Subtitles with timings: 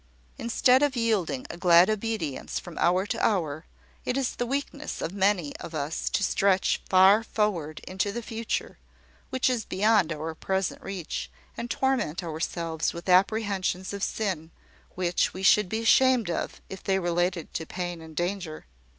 [0.39, 3.65] Instead of yielding a glad obedience from hour to hour,
[4.03, 8.79] it is the weakness of many of us to stretch far forward into the future,
[9.29, 14.49] which is beyond our present reach, and torment ourselves with apprehensions of sin,
[14.95, 18.65] which we should be ashamed of if they related to pain and danger."